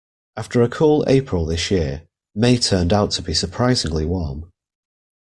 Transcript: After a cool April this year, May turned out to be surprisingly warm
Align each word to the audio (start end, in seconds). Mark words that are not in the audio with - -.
After 0.35 0.63
a 0.63 0.67
cool 0.67 1.03
April 1.07 1.45
this 1.45 1.69
year, 1.69 2.07
May 2.33 2.57
turned 2.57 2.91
out 2.91 3.11
to 3.11 3.21
be 3.21 3.35
surprisingly 3.35 4.03
warm 4.03 4.49